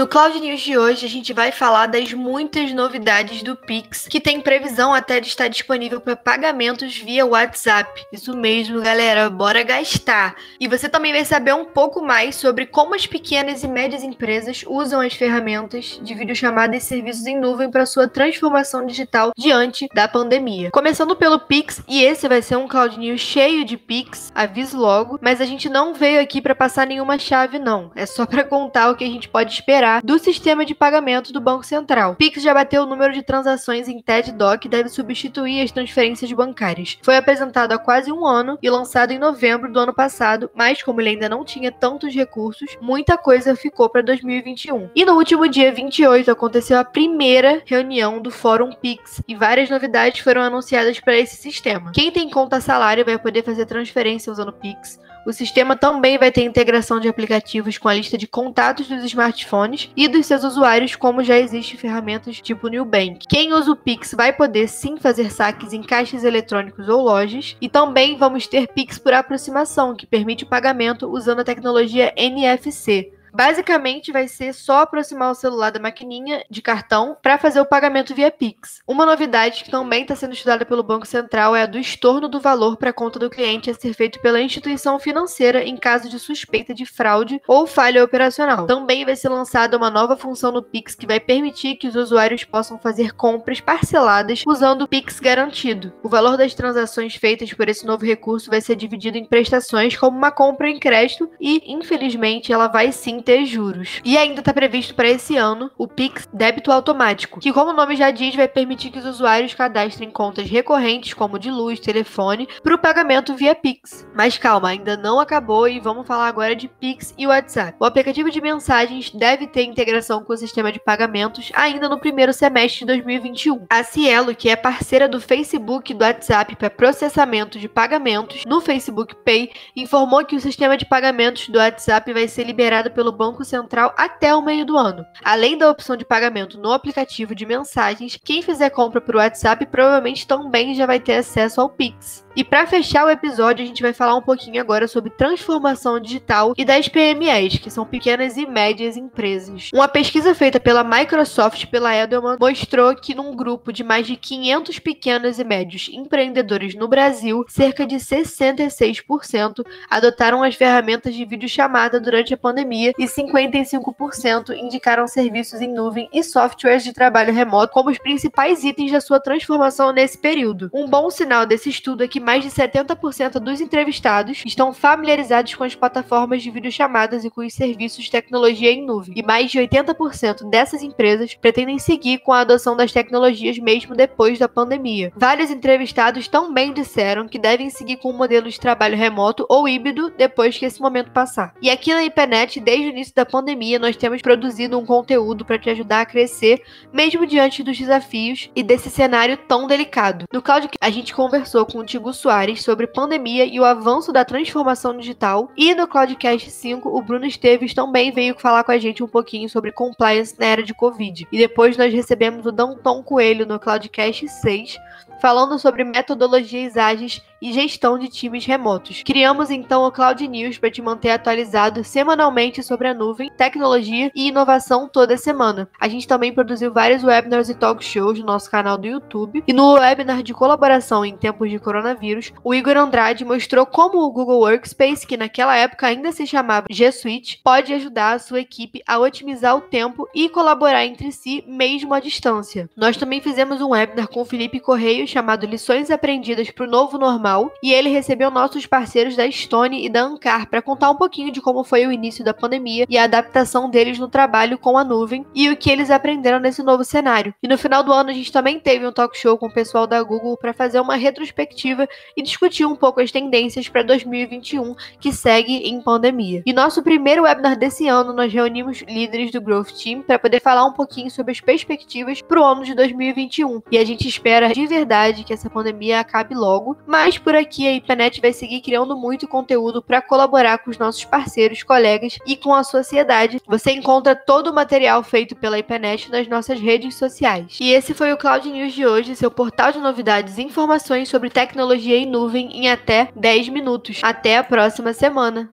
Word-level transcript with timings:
No 0.00 0.06
Cloud 0.06 0.40
News 0.40 0.62
de 0.62 0.78
hoje, 0.78 1.04
a 1.04 1.08
gente 1.10 1.30
vai 1.34 1.52
falar 1.52 1.86
das 1.86 2.10
muitas 2.14 2.72
novidades 2.72 3.42
do 3.42 3.54
Pix, 3.54 4.08
que 4.08 4.18
tem 4.18 4.40
previsão 4.40 4.94
até 4.94 5.20
de 5.20 5.28
estar 5.28 5.46
disponível 5.46 6.00
para 6.00 6.16
pagamentos 6.16 6.96
via 6.96 7.26
WhatsApp. 7.26 8.06
Isso 8.10 8.34
mesmo, 8.34 8.80
galera, 8.80 9.28
bora 9.28 9.62
gastar! 9.62 10.36
E 10.58 10.66
você 10.66 10.88
também 10.88 11.12
vai 11.12 11.22
saber 11.26 11.52
um 11.52 11.66
pouco 11.66 12.00
mais 12.00 12.34
sobre 12.36 12.64
como 12.64 12.94
as 12.94 13.06
pequenas 13.06 13.62
e 13.62 13.68
médias 13.68 14.02
empresas 14.02 14.64
usam 14.66 15.02
as 15.02 15.12
ferramentas 15.12 16.00
de 16.02 16.14
videochamada 16.14 16.74
e 16.74 16.80
serviços 16.80 17.26
em 17.26 17.38
nuvem 17.38 17.70
para 17.70 17.84
sua 17.84 18.08
transformação 18.08 18.86
digital 18.86 19.32
diante 19.36 19.86
da 19.94 20.08
pandemia. 20.08 20.70
Começando 20.70 21.14
pelo 21.14 21.40
Pix, 21.40 21.82
e 21.86 22.02
esse 22.02 22.26
vai 22.26 22.40
ser 22.40 22.56
um 22.56 22.66
Cloud 22.66 22.98
News 22.98 23.20
cheio 23.20 23.66
de 23.66 23.76
Pix, 23.76 24.32
aviso 24.34 24.78
logo, 24.78 25.18
mas 25.20 25.42
a 25.42 25.44
gente 25.44 25.68
não 25.68 25.92
veio 25.92 26.22
aqui 26.22 26.40
para 26.40 26.54
passar 26.54 26.86
nenhuma 26.86 27.18
chave, 27.18 27.58
não. 27.58 27.90
É 27.94 28.06
só 28.06 28.24
para 28.24 28.42
contar 28.42 28.88
o 28.88 28.96
que 28.96 29.04
a 29.04 29.10
gente 29.10 29.28
pode 29.28 29.52
esperar 29.52 29.89
do 30.04 30.18
sistema 30.18 30.64
de 30.64 30.74
pagamento 30.74 31.32
do 31.32 31.40
Banco 31.40 31.64
Central. 31.64 32.14
Pix 32.14 32.42
já 32.42 32.54
bateu 32.54 32.82
o 32.82 32.86
número 32.86 33.12
de 33.12 33.22
transações 33.22 33.88
em 33.88 34.00
TED 34.00 34.32
Doc 34.32 34.64
e 34.64 34.68
deve 34.68 34.88
substituir 34.88 35.62
as 35.62 35.72
transferências 35.72 36.30
bancárias. 36.32 36.98
Foi 37.02 37.16
apresentado 37.16 37.72
há 37.72 37.78
quase 37.78 38.12
um 38.12 38.24
ano 38.24 38.58
e 38.62 38.70
lançado 38.70 39.10
em 39.10 39.18
novembro 39.18 39.72
do 39.72 39.80
ano 39.80 39.92
passado, 39.92 40.50
mas 40.54 40.82
como 40.82 41.00
ele 41.00 41.10
ainda 41.10 41.28
não 41.28 41.44
tinha 41.44 41.72
tantos 41.72 42.14
recursos, 42.14 42.76
muita 42.80 43.18
coisa 43.18 43.56
ficou 43.56 43.88
para 43.88 44.02
2021. 44.02 44.90
E 44.94 45.04
no 45.04 45.14
último 45.14 45.48
dia 45.48 45.72
28 45.72 46.30
aconteceu 46.30 46.78
a 46.78 46.84
primeira 46.84 47.62
reunião 47.64 48.20
do 48.20 48.30
Fórum 48.30 48.70
Pix 48.72 49.22
e 49.26 49.34
várias 49.34 49.70
novidades 49.70 50.20
foram 50.20 50.42
anunciadas 50.42 51.00
para 51.00 51.16
esse 51.16 51.36
sistema. 51.36 51.90
Quem 51.92 52.10
tem 52.10 52.28
conta 52.28 52.60
salário 52.60 53.04
vai 53.04 53.18
poder 53.18 53.42
fazer 53.42 53.66
transferência 53.66 54.30
usando 54.30 54.52
Pix. 54.52 55.00
O 55.26 55.32
sistema 55.32 55.76
também 55.76 56.18
vai 56.18 56.32
ter 56.32 56.42
integração 56.42 56.98
de 56.98 57.08
aplicativos 57.08 57.76
com 57.76 57.88
a 57.88 57.94
lista 57.94 58.16
de 58.16 58.26
contatos 58.26 58.88
dos 58.88 59.04
smartphones 59.04 59.90
e 59.96 60.08
dos 60.08 60.26
seus 60.26 60.44
usuários, 60.44 60.96
como 60.96 61.22
já 61.22 61.38
existe 61.38 61.76
ferramentas 61.76 62.40
tipo 62.40 62.68
Nubank. 62.68 63.26
Quem 63.28 63.52
usa 63.52 63.70
o 63.70 63.76
Pix 63.76 64.14
vai 64.14 64.32
poder 64.32 64.68
sim 64.68 64.96
fazer 64.96 65.30
saques 65.30 65.72
em 65.72 65.82
caixas 65.82 66.24
eletrônicos 66.24 66.88
ou 66.88 67.02
lojas, 67.02 67.56
e 67.60 67.68
também 67.68 68.16
vamos 68.16 68.46
ter 68.46 68.68
Pix 68.68 68.98
por 68.98 69.12
aproximação, 69.12 69.94
que 69.94 70.06
permite 70.06 70.44
o 70.44 70.48
pagamento 70.48 71.06
usando 71.08 71.40
a 71.40 71.44
tecnologia 71.44 72.12
NFC. 72.16 73.12
Basicamente, 73.32 74.12
vai 74.12 74.28
ser 74.28 74.52
só 74.52 74.82
aproximar 74.82 75.30
o 75.30 75.34
celular 75.34 75.70
da 75.70 75.80
maquininha 75.80 76.44
de 76.50 76.62
cartão 76.62 77.16
para 77.22 77.38
fazer 77.38 77.60
o 77.60 77.66
pagamento 77.66 78.14
via 78.14 78.30
Pix. 78.30 78.80
Uma 78.86 79.06
novidade 79.06 79.64
que 79.64 79.70
também 79.70 80.02
está 80.02 80.14
sendo 80.16 80.34
estudada 80.34 80.64
pelo 80.64 80.82
Banco 80.82 81.06
Central 81.06 81.54
é 81.54 81.62
a 81.62 81.66
do 81.66 81.78
estorno 81.78 82.28
do 82.28 82.40
valor 82.40 82.76
para 82.76 82.90
a 82.90 82.94
conta 82.94 83.18
do 83.18 83.30
cliente 83.30 83.70
a 83.70 83.74
ser 83.74 83.94
feito 83.94 84.20
pela 84.20 84.40
instituição 84.40 84.98
financeira 84.98 85.64
em 85.64 85.76
caso 85.76 86.08
de 86.08 86.18
suspeita 86.18 86.74
de 86.74 86.84
fraude 86.86 87.40
ou 87.46 87.66
falha 87.66 88.04
operacional. 88.04 88.66
Também 88.66 89.04
vai 89.04 89.16
ser 89.16 89.28
lançada 89.28 89.76
uma 89.76 89.90
nova 89.90 90.16
função 90.16 90.52
no 90.52 90.62
Pix 90.62 90.94
que 90.94 91.06
vai 91.06 91.20
permitir 91.20 91.76
que 91.76 91.88
os 91.88 91.96
usuários 91.96 92.44
possam 92.44 92.78
fazer 92.78 93.12
compras 93.12 93.60
parceladas 93.60 94.42
usando 94.46 94.82
o 94.82 94.88
Pix 94.88 95.20
garantido. 95.20 95.92
O 96.02 96.08
valor 96.08 96.36
das 96.36 96.54
transações 96.54 97.14
feitas 97.14 97.52
por 97.52 97.68
esse 97.68 97.86
novo 97.86 98.04
recurso 98.04 98.50
vai 98.50 98.60
ser 98.60 98.76
dividido 98.76 99.18
em 99.18 99.24
prestações 99.24 99.96
como 99.96 100.16
uma 100.16 100.30
compra 100.30 100.68
em 100.68 100.78
crédito 100.78 101.30
e, 101.40 101.72
infelizmente, 101.72 102.52
ela 102.52 102.68
vai 102.68 102.92
sim 102.92 103.19
ter 103.20 103.44
juros. 103.44 104.00
E 104.04 104.16
ainda 104.16 104.40
está 104.40 104.52
previsto 104.52 104.94
para 104.94 105.08
esse 105.08 105.36
ano 105.36 105.70
o 105.76 105.86
Pix 105.86 106.28
débito 106.32 106.72
automático, 106.72 107.40
que 107.40 107.52
como 107.52 107.70
o 107.70 107.74
nome 107.74 107.96
já 107.96 108.10
diz, 108.10 108.34
vai 108.34 108.48
permitir 108.48 108.90
que 108.90 108.98
os 108.98 109.04
usuários 109.04 109.54
cadastrem 109.54 110.10
contas 110.10 110.48
recorrentes 110.48 111.14
como 111.14 111.38
de 111.38 111.50
luz, 111.50 111.80
telefone, 111.80 112.48
para 112.62 112.74
o 112.74 112.78
pagamento 112.78 113.34
via 113.34 113.54
Pix. 113.54 114.06
Mas 114.14 114.38
calma, 114.38 114.68
ainda 114.68 114.96
não 114.96 115.20
acabou 115.20 115.68
e 115.68 115.80
vamos 115.80 116.06
falar 116.06 116.26
agora 116.26 116.54
de 116.54 116.68
Pix 116.68 117.14
e 117.16 117.26
WhatsApp. 117.26 117.76
O 117.80 117.84
aplicativo 117.84 118.30
de 118.30 118.40
mensagens 118.40 119.10
deve 119.10 119.46
ter 119.46 119.62
integração 119.62 120.24
com 120.24 120.32
o 120.32 120.36
sistema 120.36 120.72
de 120.72 120.80
pagamentos 120.80 121.50
ainda 121.54 121.88
no 121.88 121.98
primeiro 121.98 122.32
semestre 122.32 122.80
de 122.80 122.86
2021. 122.86 123.66
A 123.68 123.82
Cielo, 123.82 124.34
que 124.34 124.48
é 124.48 124.56
parceira 124.56 125.08
do 125.08 125.20
Facebook 125.20 125.92
e 125.92 125.94
do 125.94 126.04
WhatsApp 126.04 126.56
para 126.56 126.70
processamento 126.70 127.58
de 127.58 127.68
pagamentos 127.68 128.44
no 128.44 128.60
Facebook 128.60 129.14
Pay, 129.24 129.50
informou 129.76 130.24
que 130.24 130.36
o 130.36 130.40
sistema 130.40 130.76
de 130.76 130.86
pagamentos 130.86 131.48
do 131.48 131.58
WhatsApp 131.58 132.12
vai 132.12 132.28
ser 132.28 132.44
liberado 132.44 132.90
pelo 132.90 133.09
pelo 133.10 133.12
Banco 133.12 133.44
Central 133.44 133.92
até 133.96 134.34
o 134.34 134.42
meio 134.42 134.64
do 134.64 134.76
ano. 134.76 135.04
Além 135.24 135.58
da 135.58 135.70
opção 135.70 135.96
de 135.96 136.04
pagamento 136.04 136.58
no 136.58 136.72
aplicativo 136.72 137.34
de 137.34 137.44
mensagens, 137.44 138.18
quem 138.24 138.42
fizer 138.42 138.70
compra 138.70 139.00
por 139.00 139.16
WhatsApp 139.16 139.66
provavelmente 139.66 140.26
também 140.26 140.74
já 140.74 140.86
vai 140.86 141.00
ter 141.00 141.16
acesso 141.16 141.60
ao 141.60 141.68
Pix. 141.68 142.24
E 142.36 142.44
para 142.44 142.66
fechar 142.66 143.04
o 143.04 143.10
episódio, 143.10 143.64
a 143.64 143.66
gente 143.66 143.82
vai 143.82 143.92
falar 143.92 144.14
um 144.14 144.22
pouquinho 144.22 144.60
agora 144.60 144.86
sobre 144.86 145.10
transformação 145.10 145.98
digital 145.98 146.54
e 146.56 146.64
das 146.64 146.88
PMEs, 146.88 147.58
que 147.58 147.70
são 147.70 147.84
pequenas 147.84 148.36
e 148.36 148.46
médias 148.46 148.96
empresas. 148.96 149.70
Uma 149.74 149.88
pesquisa 149.88 150.32
feita 150.32 150.60
pela 150.60 150.84
Microsoft 150.84 151.66
pela 151.66 151.94
Edelman 151.94 152.36
mostrou 152.38 152.94
que 152.94 153.16
num 153.16 153.34
grupo 153.34 153.72
de 153.72 153.82
mais 153.82 154.06
de 154.06 154.14
500 154.14 154.78
pequenos 154.78 155.38
e 155.40 155.44
médios 155.44 155.90
empreendedores 155.92 156.76
no 156.76 156.86
Brasil, 156.86 157.44
cerca 157.48 157.84
de 157.84 157.96
66% 157.96 159.64
adotaram 159.88 160.44
as 160.44 160.54
ferramentas 160.54 161.14
de 161.14 161.24
videochamada 161.24 161.98
durante 161.98 162.32
a 162.32 162.38
pandemia 162.38 162.92
e 162.96 163.06
55% 163.06 164.56
indicaram 164.56 165.08
serviços 165.08 165.60
em 165.60 165.72
nuvem 165.72 166.08
e 166.12 166.22
softwares 166.22 166.84
de 166.84 166.92
trabalho 166.92 167.34
remoto 167.34 167.72
como 167.72 167.90
os 167.90 167.98
principais 167.98 168.62
itens 168.62 168.92
da 168.92 169.00
sua 169.00 169.18
transformação 169.18 169.92
nesse 169.92 170.16
período. 170.16 170.70
Um 170.72 170.86
bom 170.86 171.10
sinal 171.10 171.44
desse 171.44 171.68
estudo 171.68 172.04
é 172.04 172.08
que 172.08 172.19
mais 172.20 172.44
de 172.44 172.50
70% 172.50 173.38
dos 173.38 173.60
entrevistados 173.60 174.42
estão 174.44 174.72
familiarizados 174.72 175.54
com 175.54 175.64
as 175.64 175.74
plataformas 175.74 176.42
de 176.42 176.50
videochamadas 176.50 177.24
e 177.24 177.30
com 177.30 177.40
os 177.40 177.54
serviços 177.54 178.04
de 178.04 178.10
tecnologia 178.10 178.70
em 178.70 178.84
nuvem, 178.84 179.14
e 179.16 179.22
mais 179.22 179.50
de 179.50 179.58
80% 179.58 180.48
dessas 180.48 180.82
empresas 180.82 181.34
pretendem 181.34 181.78
seguir 181.78 182.18
com 182.18 182.32
a 182.32 182.40
adoção 182.40 182.76
das 182.76 182.92
tecnologias 182.92 183.58
mesmo 183.58 183.94
depois 183.94 184.38
da 184.38 184.48
pandemia. 184.48 185.12
Vários 185.16 185.50
entrevistados 185.50 186.28
também 186.28 186.72
disseram 186.72 187.28
que 187.28 187.38
devem 187.38 187.70
seguir 187.70 187.96
com 187.96 188.08
o 188.08 188.12
um 188.12 188.16
modelo 188.16 188.48
de 188.48 188.60
trabalho 188.60 188.96
remoto 188.96 189.46
ou 189.48 189.68
híbrido 189.68 190.12
depois 190.16 190.56
que 190.56 190.64
esse 190.64 190.80
momento 190.80 191.10
passar. 191.10 191.54
E 191.60 191.70
aqui 191.70 191.92
na 191.92 192.04
IPNET, 192.04 192.60
desde 192.60 192.86
o 192.86 192.90
início 192.90 193.14
da 193.14 193.26
pandemia, 193.26 193.78
nós 193.78 193.96
temos 193.96 194.22
produzido 194.22 194.78
um 194.78 194.84
conteúdo 194.84 195.44
para 195.44 195.58
te 195.58 195.70
ajudar 195.70 196.02
a 196.02 196.06
crescer, 196.06 196.62
mesmo 196.92 197.26
diante 197.26 197.62
dos 197.62 197.78
desafios 197.78 198.50
e 198.54 198.62
desse 198.62 198.90
cenário 198.90 199.36
tão 199.36 199.66
delicado. 199.66 200.24
No 200.32 200.42
Cloud, 200.42 200.68
a 200.80 200.90
gente 200.90 201.14
conversou 201.14 201.64
com 201.66 201.78
o 201.78 201.84
Hugo 202.10 202.12
Soares 202.12 202.62
sobre 202.62 202.86
pandemia 202.86 203.44
e 203.44 203.58
o 203.60 203.64
avanço 203.64 204.12
da 204.12 204.24
transformação 204.24 204.96
digital. 204.96 205.50
E 205.56 205.74
no 205.74 205.86
Cloudcast 205.86 206.50
5, 206.50 206.88
o 206.88 207.02
Bruno 207.02 207.24
Esteves 207.24 207.72
também 207.72 208.10
veio 208.10 208.38
falar 208.38 208.64
com 208.64 208.72
a 208.72 208.78
gente 208.78 209.02
um 209.02 209.08
pouquinho 209.08 209.48
sobre 209.48 209.72
compliance 209.72 210.34
na 210.38 210.46
era 210.46 210.62
de 210.62 210.74
Covid. 210.74 211.26
E 211.30 211.38
depois 211.38 211.76
nós 211.76 211.92
recebemos 211.92 212.44
o 212.44 212.52
Danton 212.52 213.02
Coelho 213.02 213.46
no 213.46 213.58
Cloudcast 213.58 214.28
6, 214.28 214.76
falando 215.20 215.58
sobre 215.58 215.84
metodologias 215.84 216.76
ágeis 216.76 217.22
e 217.40 217.52
gestão 217.52 217.98
de 217.98 218.08
times 218.08 218.44
remotos. 218.44 219.02
Criamos 219.04 219.50
então 219.50 219.84
o 219.84 219.92
Cloud 219.92 220.26
News 220.26 220.58
para 220.58 220.70
te 220.70 220.82
manter 220.82 221.10
atualizado 221.10 221.82
semanalmente 221.82 222.62
sobre 222.62 222.88
a 222.88 222.94
nuvem, 222.94 223.30
tecnologia 223.36 224.10
e 224.14 224.28
inovação 224.28 224.88
toda 224.88 225.16
semana. 225.16 225.68
A 225.80 225.88
gente 225.88 226.06
também 226.06 226.32
produziu 226.32 226.72
vários 226.72 227.02
webinars 227.02 227.48
e 227.48 227.54
talk 227.54 227.84
shows 227.84 228.18
no 228.18 228.26
nosso 228.26 228.50
canal 228.50 228.76
do 228.76 228.86
YouTube. 228.86 229.42
E 229.46 229.52
no 229.52 229.74
webinar 229.74 230.22
de 230.22 230.34
colaboração 230.34 231.04
em 231.04 231.16
tempos 231.16 231.50
de 231.50 231.58
coronavírus, 231.58 232.32
o 232.44 232.54
Igor 232.54 232.76
Andrade 232.76 233.24
mostrou 233.24 233.64
como 233.64 233.98
o 233.98 234.10
Google 234.10 234.40
Workspace, 234.40 235.06
que 235.06 235.16
naquela 235.16 235.56
época 235.56 235.86
ainda 235.86 236.12
se 236.12 236.26
chamava 236.26 236.66
G 236.70 236.92
Suite, 236.92 237.40
pode 237.42 237.72
ajudar 237.72 238.12
a 238.12 238.18
sua 238.18 238.40
equipe 238.40 238.82
a 238.86 238.98
otimizar 238.98 239.56
o 239.56 239.60
tempo 239.60 240.08
e 240.14 240.28
colaborar 240.28 240.84
entre 240.84 241.10
si 241.12 241.44
mesmo 241.46 241.94
à 241.94 242.00
distância. 242.00 242.68
Nós 242.76 242.96
também 242.96 243.20
fizemos 243.20 243.60
um 243.60 243.70
webinar 243.70 244.08
com 244.08 244.20
o 244.20 244.24
Felipe 244.24 244.60
Correio 244.60 245.06
chamado 245.10 245.46
Lições 245.46 245.90
Aprendidas 245.90 246.50
para 246.50 246.64
o 246.64 246.70
Novo 246.70 246.96
Normal 246.96 247.52
e 247.62 247.72
ele 247.72 247.88
recebeu 247.88 248.30
nossos 248.30 248.66
parceiros 248.66 249.16
da 249.16 249.28
Stone 249.30 249.84
e 249.84 249.88
da 249.88 250.02
Ancar 250.02 250.48
para 250.48 250.62
contar 250.62 250.90
um 250.90 250.94
pouquinho 250.94 251.32
de 251.32 251.40
como 251.40 251.64
foi 251.64 251.86
o 251.86 251.92
início 251.92 252.24
da 252.24 252.32
pandemia 252.32 252.86
e 252.88 252.96
a 252.96 253.04
adaptação 253.04 253.68
deles 253.68 253.98
no 253.98 254.08
trabalho 254.08 254.56
com 254.56 254.78
a 254.78 254.84
nuvem 254.84 255.26
e 255.34 255.48
o 255.50 255.56
que 255.56 255.70
eles 255.70 255.90
aprenderam 255.90 256.38
nesse 256.38 256.62
novo 256.62 256.84
cenário. 256.84 257.34
E 257.42 257.48
no 257.48 257.58
final 257.58 257.82
do 257.82 257.92
ano 257.92 258.10
a 258.10 258.12
gente 258.12 258.30
também 258.30 258.60
teve 258.60 258.86
um 258.86 258.92
talk 258.92 259.18
show 259.18 259.36
com 259.36 259.46
o 259.46 259.52
pessoal 259.52 259.86
da 259.86 260.02
Google 260.02 260.36
para 260.36 260.52
fazer 260.52 260.80
uma 260.80 260.94
retrospectiva 260.94 261.88
e 262.16 262.22
discutir 262.22 262.64
um 262.64 262.76
pouco 262.76 263.00
as 263.00 263.10
tendências 263.10 263.68
para 263.68 263.82
2021 263.82 264.74
que 265.00 265.12
segue 265.12 265.68
em 265.68 265.80
pandemia. 265.82 266.42
E 266.46 266.52
nosso 266.52 266.82
primeiro 266.82 267.22
webinar 267.24 267.58
desse 267.58 267.88
ano 267.88 268.12
nós 268.12 268.32
reunimos 268.32 268.82
líderes 268.82 269.32
do 269.32 269.40
Growth 269.40 269.72
Team 269.72 270.02
para 270.02 270.18
poder 270.18 270.40
falar 270.40 270.64
um 270.64 270.72
pouquinho 270.72 271.10
sobre 271.10 271.32
as 271.32 271.40
perspectivas 271.40 272.22
para 272.22 272.40
o 272.40 272.44
ano 272.44 272.64
de 272.64 272.74
2021. 272.74 273.62
E 273.70 273.78
a 273.78 273.84
gente 273.84 274.06
espera 274.06 274.52
de 274.52 274.66
verdade 274.66 274.99
que 275.24 275.32
essa 275.32 275.48
pandemia 275.48 276.00
acabe 276.00 276.34
logo, 276.34 276.76
mas 276.86 277.18
por 277.18 277.34
aqui. 277.34 277.66
A 277.66 277.72
IPNET 277.72 278.20
vai 278.20 278.32
seguir 278.32 278.60
criando 278.60 278.96
muito 278.96 279.26
conteúdo 279.26 279.82
para 279.82 280.02
colaborar 280.02 280.58
com 280.58 280.70
os 280.70 280.78
nossos 280.78 281.04
parceiros, 281.04 281.62
colegas 281.62 282.18
e 282.26 282.36
com 282.36 282.54
a 282.54 282.62
sociedade. 282.62 283.40
Você 283.46 283.72
encontra 283.72 284.14
todo 284.14 284.48
o 284.48 284.54
material 284.54 285.02
feito 285.02 285.34
pela 285.36 285.58
IPNET 285.58 286.10
nas 286.10 286.28
nossas 286.28 286.60
redes 286.60 286.94
sociais. 286.96 287.56
E 287.60 287.72
esse 287.72 287.94
foi 287.94 288.12
o 288.12 288.16
Cloud 288.16 288.50
News 288.50 288.72
de 288.72 288.86
hoje, 288.86 289.16
seu 289.16 289.30
portal 289.30 289.72
de 289.72 289.78
novidades 289.78 290.38
e 290.38 290.42
informações 290.42 291.08
sobre 291.08 291.30
tecnologia 291.30 291.96
em 291.96 292.06
nuvem 292.06 292.50
em 292.52 292.68
até 292.68 293.08
10 293.14 293.48
minutos. 293.48 294.00
Até 294.02 294.36
a 294.36 294.44
próxima 294.44 294.92
semana. 294.92 295.48